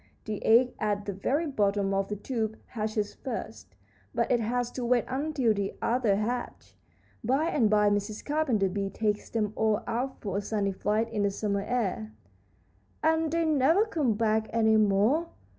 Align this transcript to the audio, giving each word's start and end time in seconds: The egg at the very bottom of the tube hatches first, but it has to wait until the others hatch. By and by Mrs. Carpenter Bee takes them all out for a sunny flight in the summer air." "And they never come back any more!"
The 0.25 0.43
egg 0.43 0.73
at 0.79 1.05
the 1.05 1.13
very 1.13 1.45
bottom 1.45 1.93
of 1.93 2.07
the 2.07 2.15
tube 2.15 2.57
hatches 2.65 3.13
first, 3.13 3.75
but 4.15 4.31
it 4.31 4.39
has 4.39 4.71
to 4.71 4.83
wait 4.83 5.05
until 5.07 5.53
the 5.53 5.75
others 5.79 6.17
hatch. 6.17 6.75
By 7.23 7.49
and 7.49 7.69
by 7.69 7.91
Mrs. 7.91 8.25
Carpenter 8.25 8.67
Bee 8.67 8.89
takes 8.89 9.29
them 9.29 9.53
all 9.55 9.81
out 9.85 10.19
for 10.19 10.37
a 10.37 10.41
sunny 10.41 10.71
flight 10.71 11.07
in 11.11 11.21
the 11.21 11.29
summer 11.29 11.61
air." 11.61 12.13
"And 13.03 13.31
they 13.31 13.45
never 13.45 13.85
come 13.85 14.15
back 14.15 14.47
any 14.51 14.75
more!" 14.75 15.27